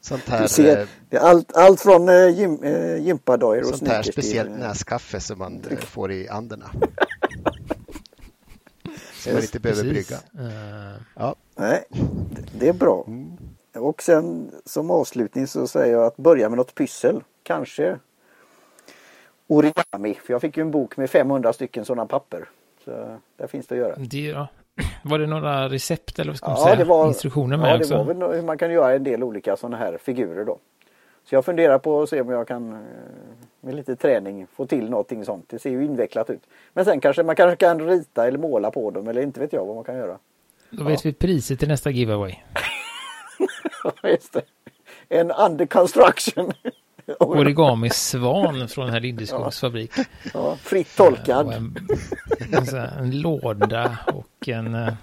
[0.00, 3.90] Sånt här, ser, eh, det är allt, allt från äh, gym, äh, gympadojor och Sånt
[3.90, 6.70] här speciellt näskaffe som man äh, får i anderna.
[9.14, 10.16] så man inte behöver brygga.
[10.38, 11.34] Uh, ja.
[11.56, 11.84] Nej,
[12.58, 13.04] det är bra.
[13.06, 13.36] Mm.
[13.74, 17.22] Och sen som avslutning så säger jag att börja med något pyssel.
[17.42, 17.98] Kanske
[19.46, 20.14] origami.
[20.24, 22.48] För jag fick ju en bok med 500 stycken sådana papper.
[22.86, 23.94] Så där finns det att göra.
[23.96, 24.48] Det, ja.
[25.02, 26.76] Var det några recept eller vad ska man ja, säga?
[26.76, 27.94] Det var, instruktioner med ja, också?
[27.94, 30.58] Ja, det var väl man kan göra en del olika sådana här figurer då.
[31.24, 32.78] Så jag funderar på att se om jag kan eh,
[33.60, 35.48] med lite träning få till någonting sånt.
[35.48, 36.42] Det ser ju invecklat ut.
[36.72, 39.64] Men sen kanske man kanske kan rita eller måla på dem eller inte vet jag
[39.64, 40.18] vad man kan göra.
[40.70, 41.10] Då vet ja.
[41.10, 42.34] vi priset till nästa giveaway.
[44.02, 44.42] Just det.
[45.08, 46.52] En under construction.
[47.20, 49.68] Origami Svan från herr Lindeskogs ja.
[49.68, 49.92] fabrik.
[50.34, 51.52] Ja, fritt tolkad.
[51.52, 51.76] En,
[52.52, 54.94] en, en, låda och en, eh,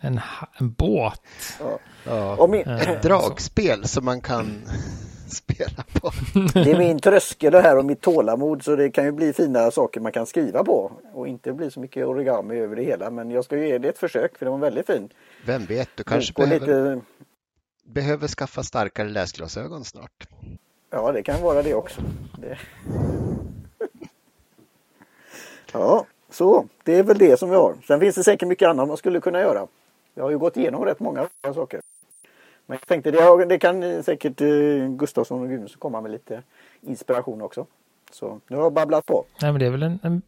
[0.00, 0.20] en,
[0.58, 1.20] en båt.
[1.60, 1.78] Ja.
[2.04, 2.46] Ja.
[2.46, 4.62] Min, äh, dragspel som man kan
[5.28, 6.10] spela på.
[6.54, 9.70] Det är min tröskel det här och mitt tålamod så det kan ju bli fina
[9.70, 13.30] saker man kan skriva på och inte bli så mycket origami över det hela men
[13.30, 15.08] jag ska ge det ett försök för det var väldigt fin.
[15.46, 17.00] Vem vet, du kanske behöver, lite...
[17.84, 20.28] behöver skaffa starkare läsglasögon snart.
[20.90, 22.00] Ja, det kan vara det också.
[22.38, 22.58] Det...
[25.72, 27.74] Ja, så det är väl det som vi har.
[27.86, 29.66] Sen finns det säkert mycket annat man skulle kunna göra.
[30.14, 31.80] Jag har ju gått igenom rätt många saker.
[32.66, 34.48] Men jag tänkte det, det kan säkert eh,
[34.88, 36.42] Gustafsson och Gudmundsson komma med lite
[36.80, 37.66] inspiration också.
[38.12, 39.24] Så nu har jag babblat på.
[39.42, 40.22] Nej, men det är väl en, en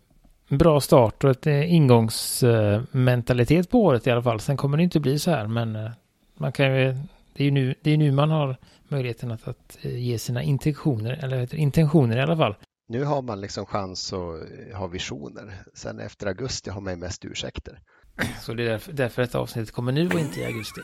[0.58, 4.40] bra start och ett eh, ingångsmentalitet på året i alla fall.
[4.40, 5.90] Sen kommer det inte bli så här, men eh,
[6.34, 6.94] man kan ju,
[7.32, 8.56] det är ju nu, det är nu man har
[8.90, 12.54] möjligheten att, att eh, ge sina intentioner, eller intentioner i alla fall.
[12.88, 15.54] Nu har man liksom chans att eh, ha visioner.
[15.74, 17.80] Sen efter augusti har man ju mest ursäkter.
[18.40, 20.80] Så det är därför, därför detta avsnittet kommer nu och inte i augusti.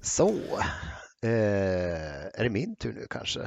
[0.00, 0.28] Så,
[1.22, 1.30] eh,
[2.34, 3.40] är det min tur nu kanske,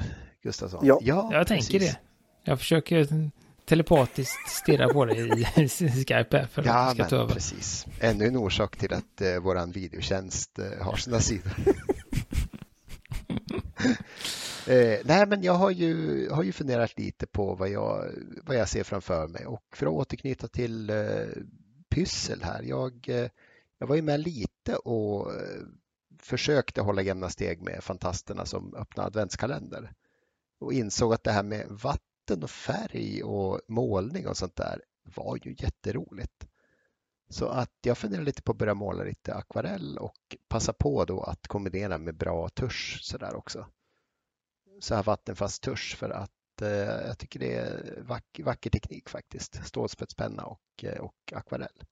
[0.43, 0.85] Gustafsson?
[0.85, 1.67] Ja, ja jag precis.
[1.67, 1.99] tänker det.
[2.43, 3.29] Jag försöker
[3.67, 5.45] telepatiskt stirra på dig i
[6.05, 7.33] Skype för ja, att ska ta över.
[7.33, 7.85] precis.
[7.99, 11.51] Ännu en orsak till att eh, våran videotjänst eh, har sina sidor.
[14.67, 18.11] eh, nej, men jag har ju, har ju funderat lite på vad jag,
[18.43, 21.27] vad jag ser framför mig och för att återknyta till eh,
[21.89, 22.63] pyssel här.
[22.63, 23.29] Jag, eh,
[23.77, 25.61] jag var ju med lite och eh,
[26.19, 29.93] försökte hålla jämna steg med fantasterna som öppnade adventskalender
[30.59, 34.81] och insåg att det här med vatten och färg och målning och sånt där
[35.15, 36.47] var ju jätteroligt.
[37.29, 41.23] Så att jag funderar lite på att börja måla lite akvarell och passa på då
[41.23, 43.67] att kombinera med bra tusch sådär också.
[44.79, 49.65] Så här vattenfast tusch för att eh, jag tycker det är vack, vacker teknik faktiskt.
[49.65, 51.83] Stålspetspenna och, eh, och akvarell.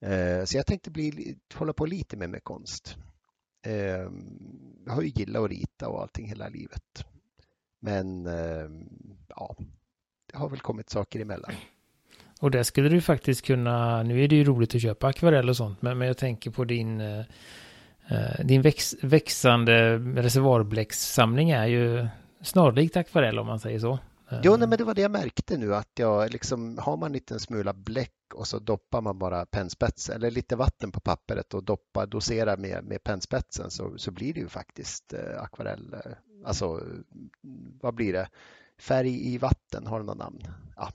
[0.00, 2.96] Eh, så jag tänkte bli, hålla på lite mer med konst.
[3.62, 4.10] Eh,
[4.86, 7.04] jag har ju gillat att rita och allting hela livet.
[7.80, 8.68] Men eh,
[9.28, 9.56] ja,
[10.26, 11.52] det har väl kommit saker emellan.
[12.42, 15.56] Och där skulle du faktiskt kunna, nu är det ju roligt att köpa akvarell och
[15.56, 17.18] sånt, men, men jag tänker på din, eh,
[18.08, 22.06] eh din väx, växande reservoarbläckssamling är ju
[22.40, 23.98] snarlikt akvarell om man säger så.
[24.42, 27.12] Jo, nej, men det var det jag märkte nu att jag liksom har man en
[27.12, 31.64] liten smula bläck och så doppar man bara pennspetsen eller lite vatten på pappret och
[31.64, 35.94] doppar, doserar med, med pennspetsen så, så blir det ju faktiskt eh, akvarell.
[35.94, 36.12] Eh,
[36.44, 36.80] alltså,
[37.80, 38.28] vad blir det?
[38.78, 40.40] Färg i vatten, har det något namn?
[40.76, 40.92] Ja,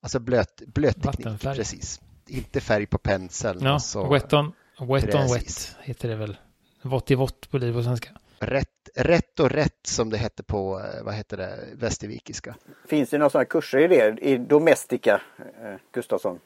[0.00, 2.00] Alltså blöt, blöt teknik, precis.
[2.26, 3.60] Inte färg på penseln.
[3.62, 4.52] Ja, alltså, wet on,
[4.88, 6.36] wet on wet heter det väl.
[6.82, 8.10] Vått i vått på liv och svenska.
[8.38, 12.56] Rätt, rätt och rätt som det hette på, eh, vad heter det, västervikiska.
[12.88, 16.38] Finns det några sådana kurser i det, i domestika, eh, Gustafsson?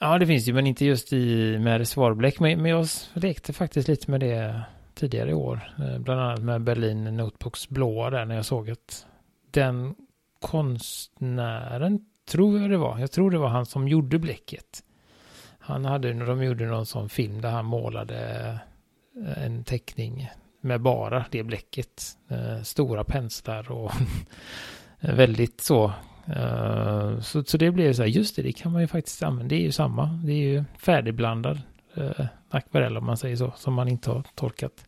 [0.00, 2.40] Ja, det finns ju, men inte just i med reservoarbläck.
[2.40, 4.62] Men, men jag lekte faktiskt lite med det
[4.94, 5.74] tidigare i år.
[5.78, 9.06] Eh, bland annat med Berlin Notebooks blåa där när jag såg att
[9.50, 9.94] den
[10.40, 12.98] konstnären tror jag det var.
[12.98, 14.82] Jag tror det var han som gjorde bläcket.
[15.58, 18.48] Han hade, när de gjorde någon sån film där han målade
[19.26, 22.02] eh, en teckning med bara det bläcket.
[22.28, 23.92] Eh, stora penslar och
[25.00, 25.92] väldigt så
[26.26, 29.48] eh, så, så det blev så här, just det, det kan man ju faktiskt använda.
[29.48, 30.06] Det är ju samma.
[30.24, 31.60] Det är ju färdigblandad
[31.94, 34.84] eh, akvarell om man säger så, som man inte har torkat.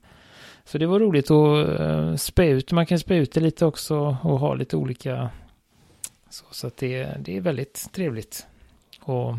[0.65, 2.73] Så det var roligt att eh, spä ut.
[2.73, 5.31] Man kan spä ut det lite också och ha lite olika.
[6.33, 8.47] Så, så att det, det är väldigt trevligt.
[9.01, 9.37] Och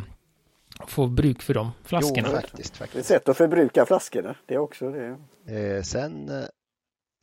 [0.88, 2.28] få bruk för de flaskorna.
[2.28, 2.94] Jo, faktiskt, faktiskt.
[2.94, 4.36] Det är ett sätt att förbruka flaskorna.
[4.46, 5.18] Det är också det.
[5.56, 6.46] Eh, sen eh,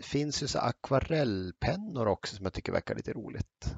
[0.03, 3.75] finns ju så akvarellpennor också som jag tycker verkar lite roligt.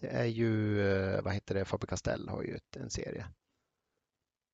[0.00, 3.26] Det är ju, eh, vad heter det, Faber-Castell har ju ett, en serie.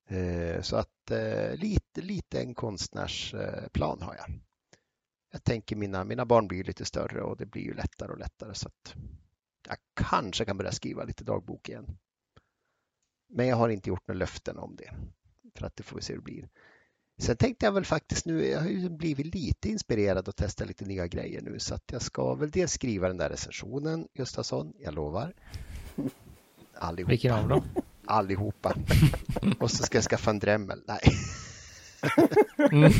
[0.09, 4.39] Eh, så att eh, lite, lite en konstnärsplan har jag.
[5.31, 8.53] Jag tänker mina, mina barn blir lite större och det blir ju lättare och lättare
[8.53, 8.95] så att
[9.67, 11.97] jag kanske kan börja skriva lite dagbok igen.
[13.29, 14.93] Men jag har inte gjort några löften om det.
[15.55, 16.49] För att det får vi se hur det blir.
[17.19, 20.85] Sen tänkte jag väl faktiskt nu, jag har ju blivit lite inspirerad att testa lite
[20.85, 24.93] nya grejer nu så att jag ska väl dels skriva den där recensionen Gustafsson, jag
[24.93, 25.33] lovar.
[26.73, 27.09] Allihopa.
[27.09, 27.63] Vilken av dem?
[28.05, 28.75] Allihopa.
[29.59, 30.83] Och så ska jag skaffa en Dremel.
[30.87, 30.99] Nej.
[32.71, 32.91] Mm.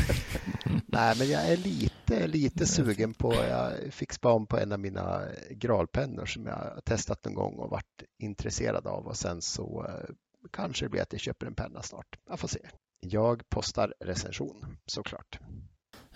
[0.86, 5.20] Nej, men jag är lite, lite sugen på, jag fick span på en av mina
[5.50, 10.14] gralpennor som jag testat någon gång och varit intresserad av och sen så eh,
[10.52, 12.18] kanske det blir att jag köper en penna snart.
[12.28, 12.60] Jag får se.
[13.00, 15.38] Jag postar recension såklart.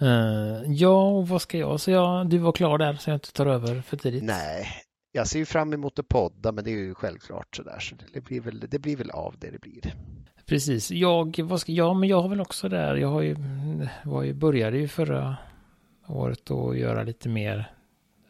[0.02, 2.24] Uh, ja, och vad ska jag säga?
[2.24, 4.24] Du var klar där så jag inte tar över för tidigt.
[4.24, 4.66] Nej,
[5.12, 8.20] jag ser ju fram emot att podda men det är ju självklart sådär så det
[8.20, 9.94] blir väl, det blir väl av det det blir.
[10.52, 13.36] Precis, jag, vad ska, ja men jag har väl också där, jag har ju,
[14.04, 15.36] var ju, började ju förra
[16.06, 17.70] året att göra lite mer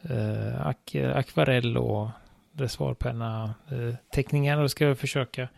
[0.02, 2.08] eh, ak, akvarell och
[2.52, 5.48] reservoarpenna eh, teckningar och ska jag försöka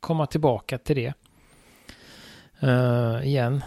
[0.00, 1.12] komma tillbaka till det
[2.60, 3.62] eh, igen.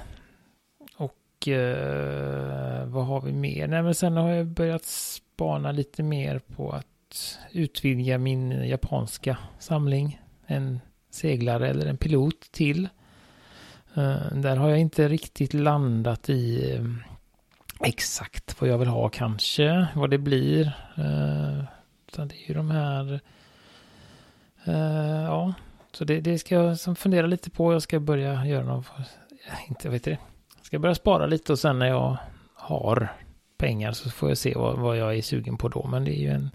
[0.95, 3.67] Och eh, vad har vi mer?
[3.67, 10.21] Nej men sen har jag börjat spana lite mer på att utvidga min japanska samling.
[10.45, 10.79] En
[11.10, 12.89] seglare eller en pilot till.
[13.95, 16.86] Eh, där har jag inte riktigt landat i eh,
[17.88, 20.65] exakt vad jag vill ha kanske, vad det blir.
[20.98, 21.63] Eh,
[22.08, 23.19] utan det är ju de här,
[25.26, 25.54] ja,
[25.91, 27.74] så det, det ska jag fundera lite på.
[27.74, 28.86] Jag ska börja göra något,
[29.67, 30.17] inte vet det.
[30.58, 32.17] Jag ska börja spara lite och sen när jag
[32.54, 33.13] har
[33.58, 35.88] pengar så får jag se vad, vad jag är sugen på då.
[35.88, 36.50] Men det är ju en,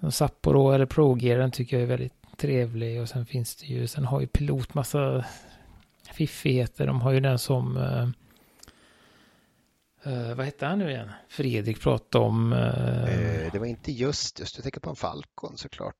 [0.00, 3.86] en Sapporo eller ProGear, den tycker jag är väldigt trevlig och sen finns det ju,
[3.86, 5.24] sen har ju pilot massa
[6.12, 6.86] fiffigheter.
[6.86, 8.08] De har ju den som, uh,
[10.12, 11.10] uh, vad hette han nu igen?
[11.28, 12.52] Fredrik pratade om.
[12.52, 15.94] Uh, det var inte just, just du tänker på en Falcon såklart.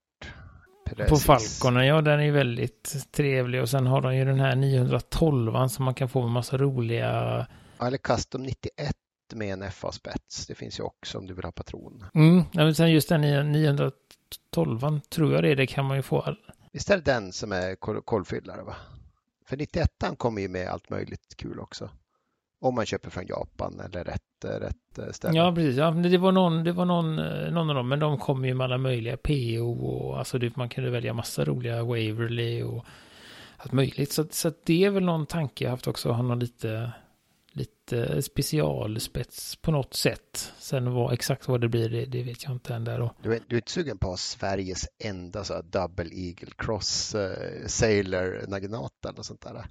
[0.86, 1.10] Precis.
[1.10, 5.68] På Falconen, ja den är väldigt trevlig och sen har de ju den här 912
[5.68, 7.46] som man kan få med massa roliga.
[7.82, 8.94] eller Custom 91
[9.34, 10.46] med en FA-spets.
[10.46, 12.04] Det finns ju också om du vill ha patron.
[12.14, 13.92] Mm, men sen just den 912
[14.50, 16.36] 12 tror jag det är, det kan man ju få.
[16.72, 18.76] Visst är det den som är kolfyllare va?
[19.46, 21.90] För 91 kommer ju med allt möjligt kul också.
[22.60, 25.38] Om man köper från Japan eller rätt, rätt ställe.
[25.38, 25.76] Ja, precis.
[25.76, 27.16] Ja, det var, någon, det var någon,
[27.54, 30.68] någon av dem, men de kom ju med alla möjliga PO och alltså det, man
[30.68, 32.84] kunde välja massa roliga Waverly och
[33.56, 34.12] allt möjligt.
[34.12, 36.92] Så, så det är väl någon tanke jag haft också, att ha någon lite
[37.52, 40.52] lite specialspets på något sätt.
[40.58, 43.00] Sen vad, exakt vad det blir, det, det vet jag inte än där.
[43.00, 43.12] Och...
[43.22, 48.44] Du, är, du är inte sugen på Sveriges enda så double eagle cross uh, sailor
[48.48, 49.64] naginata eller sånt där?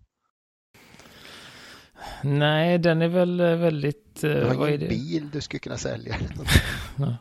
[2.24, 4.24] Nej, den är väl eh, väldigt...
[4.24, 6.16] Uh, du har ingen bil du skulle kunna sälja.
[6.98, 7.18] ja.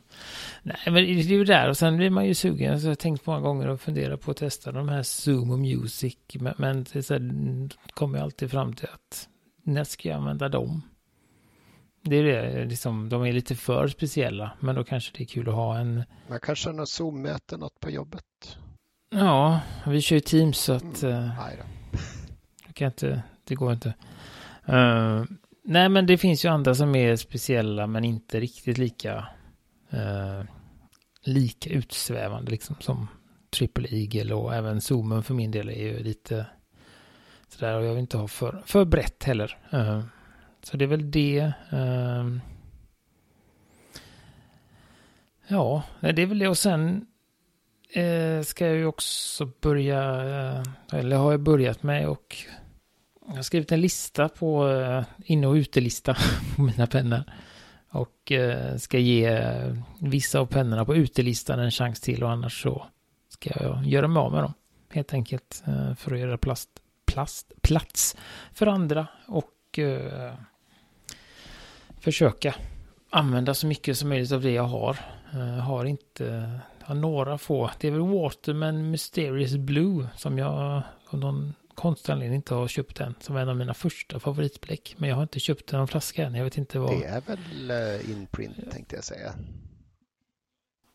[0.62, 2.81] Nej, men det är ju där och sen blir man ju sugen.
[2.81, 5.59] Så jag har tänkt många gånger och fundera på att testa de här Zoom och
[5.59, 6.16] Music.
[6.35, 7.31] Men, men det så här,
[7.90, 9.29] kommer jag alltid fram till att
[9.68, 10.83] när ska jag använda dem?
[12.02, 15.48] Det är det, liksom, de är lite för speciella, men då kanske det är kul
[15.48, 16.02] att ha en...
[16.28, 18.24] Man kanske har något Zoom-möte, något på jobbet?
[19.11, 21.02] Ja, vi kör ju Teams så att...
[21.02, 21.14] Mm.
[21.14, 21.31] Uh,
[22.66, 23.94] det, kan inte, det går inte.
[24.68, 25.24] Uh,
[25.64, 29.26] nej, men det finns ju andra som är speciella, men inte riktigt lika...
[29.95, 30.43] Uh,
[31.22, 33.09] lika utsvävande liksom som
[33.51, 36.47] Triple Eagle och även Zoomen för min del är ju lite
[37.49, 39.59] så där, och jag vill inte ha för, för brett heller.
[39.74, 40.01] Uh,
[40.62, 41.53] så det är väl det.
[41.72, 42.38] Uh,
[45.49, 46.49] ja, det är väl det.
[46.49, 47.07] Och sen
[47.96, 50.05] uh, ska jag ju också börja,
[50.92, 52.36] eller har jag börjat med och
[53.26, 54.68] jag har skrivit en lista på
[55.24, 56.16] inne och utelista
[56.57, 57.22] på mina pennor.
[57.90, 58.32] Och
[58.76, 59.42] ska ge
[60.01, 62.86] vissa av pennorna på utelistan en chans till och annars så
[63.28, 64.53] ska jag göra mig av med dem.
[64.90, 65.62] Helt enkelt
[65.96, 66.70] för att göra plast
[67.19, 68.16] plast, plats
[68.53, 70.35] för andra och eh,
[72.01, 72.55] försöka
[73.11, 74.99] använda så mycket som möjligt av det jag har.
[75.33, 77.71] Eh, har inte, har några få.
[77.81, 83.01] Det är väl Waterman Mysterious Blue som jag av någon konstig anledning inte har köpt
[83.01, 83.14] än.
[83.21, 84.95] Som är en av mina första favoritbläck.
[84.99, 86.35] Men jag har inte köpt en flaska än.
[86.35, 86.91] Jag vet inte vad.
[86.91, 89.35] Det är väl uh, inprint tänkte jag säga.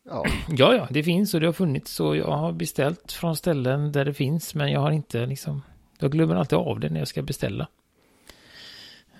[0.06, 0.26] Ja.
[0.50, 1.92] ja, ja, det finns och det har funnits.
[1.92, 4.56] Så jag har beställt från ställen där det finns.
[4.56, 5.62] Men jag har inte liksom.
[6.04, 7.68] Jag glömmer alltid av det när jag ska beställa.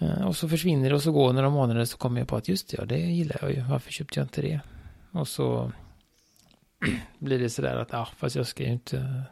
[0.02, 2.48] Uh, och så försvinner det och så går några månader så kommer jag på att
[2.48, 3.62] just det, ja, det gillar jag ju.
[3.62, 4.60] Varför köpte jag inte det?
[5.12, 5.72] Och så
[7.20, 9.24] blir det sådär att, ja, fast jag ska ju inte...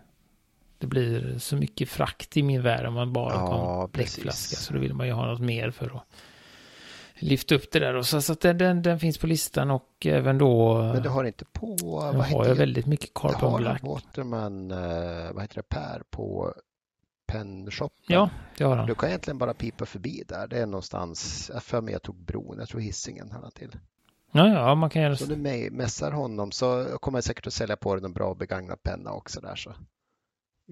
[0.77, 4.55] Det blir så mycket frakt i min värld om man bara ja, har en bläckflaska.
[4.55, 6.03] Så då vill man ju ha något mer för att
[7.15, 7.93] lyfta upp det där.
[7.93, 10.77] Och så, så att den, den, den, finns på listan och även då...
[10.93, 11.77] Men du har inte på...
[11.83, 13.83] Vad har jag väldigt mycket Carbon Black.
[13.83, 16.53] Waterman, uh, vad heter det, Per på
[17.31, 18.05] Pennshoppen?
[18.07, 18.87] Ja, det har han.
[18.87, 20.47] Du kan egentligen bara pipa förbi där.
[20.47, 23.75] Det är någonstans, jag för mig jag tog bron, jag tror hissingen han till.
[24.31, 25.33] Ja, ja, man kan göra så.
[25.33, 28.83] Om du mässar honom så kommer jag säkert att sälja på dig en bra begagnad
[28.83, 29.73] penna också där så.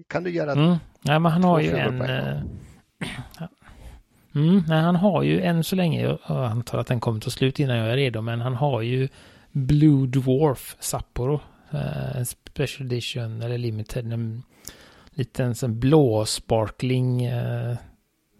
[0.08, 0.76] Kan du göra mm.
[1.00, 2.00] Nej, men han har ju en...
[2.00, 2.60] en
[4.34, 7.58] mm, nej, han har ju än så länge, jag antar att den kommer ta slut
[7.58, 9.08] innan jag är redo, men han har ju
[9.52, 11.40] Blue Dwarf Sapporo.
[11.70, 14.12] Eh, special edition eller limited.
[14.12, 14.42] En
[15.20, 17.76] liten sån blå sparkling eh,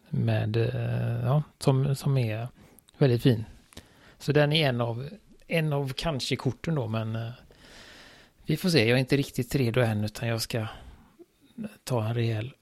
[0.08, 2.48] med, eh, ja, som, som är
[2.98, 3.44] väldigt fin.
[4.18, 5.08] Så den är en av,
[5.46, 7.30] en av kanske korten då, men eh,
[8.46, 8.88] vi får se.
[8.88, 10.66] Jag är inte riktigt redo än, utan jag ska
[11.84, 12.52] ta en rejäl,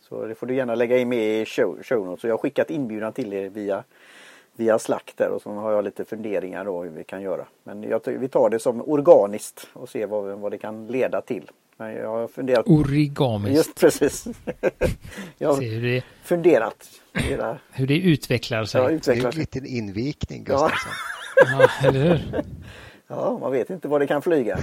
[0.00, 2.20] Så det får du gärna lägga in med i show, show notes.
[2.20, 3.84] Så jag har skickat inbjudan till er via,
[4.56, 7.46] via Slack där och så har jag lite funderingar då hur vi kan göra.
[7.62, 11.50] Men jag, vi tar det som organiskt och ser vad, vad det kan leda till.
[11.80, 12.68] Men jag har funderat.
[12.68, 13.56] Origamiskt.
[13.56, 14.26] Just precis.
[15.38, 16.88] jag har hur det, funderat.
[17.14, 17.58] Hela...
[17.70, 18.82] Hur det utvecklar sig.
[18.82, 19.46] Ja, utvecklar sig.
[19.50, 20.92] Det är en liten invikning Gustafsson.
[21.36, 21.68] Ja.
[21.82, 22.44] ja, eller hur?
[23.06, 24.58] Ja, man vet inte vad det kan flyga.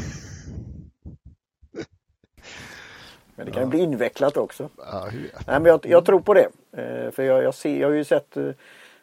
[3.35, 3.67] Men det kan ja.
[3.67, 4.69] bli invecklat också.
[4.77, 5.31] Ja, hur...
[5.47, 6.49] Nej, men jag, jag, tror på det.
[6.71, 8.49] Eh, för jag, jag, ser, jag har ju sett eh,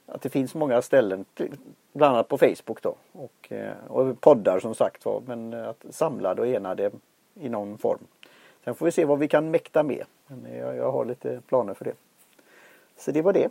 [0.06, 1.24] att det finns många ställen,
[1.92, 2.96] bland annat på Facebook då.
[3.12, 5.22] Och, eh, och poddar som sagt var.
[5.26, 6.92] Men att samla och ena det
[7.34, 8.06] i någon form.
[8.64, 10.04] Sen får vi se vad vi kan mäkta med.
[10.26, 11.94] Men jag, jag har lite planer för det.
[12.98, 13.48] Så det var det.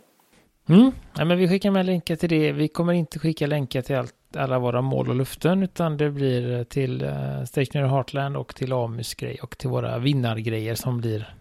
[0.68, 0.92] Mm.
[1.16, 2.52] Ja, men vi skickar med länkar till det.
[2.52, 6.64] Vi kommer inte skicka länkar till allt alla våra mål och luften utan det blir
[6.64, 11.34] till uh, Stationary Heartland och till Amus grej och till våra vinnargrejer som blir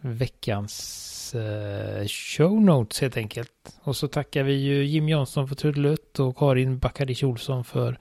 [0.00, 3.80] veckans uh, show notes helt enkelt.
[3.82, 7.98] Och så tackar vi ju Jim Jansson för trudelutt och Karin Backadic Olsson för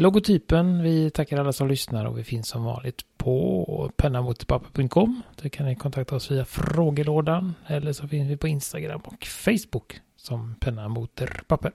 [0.00, 0.82] logotypen.
[0.82, 5.22] Vi tackar alla som lyssnar och vi finns som vanligt på pennamotpapper.com.
[5.42, 10.00] Där kan ni kontakta oss via frågelådan eller så finns vi på Instagram och Facebook
[10.16, 11.72] som penna mot papper.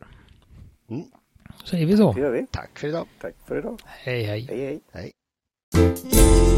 [0.90, 1.04] Mm.
[1.66, 2.14] Säger vi så?
[2.14, 2.48] Det gör vi.
[2.52, 3.08] Tack för idag.
[3.22, 3.80] Tack för idag.
[3.86, 4.48] Hej, hej.
[4.50, 5.12] Hej, hej.
[5.74, 6.51] hej.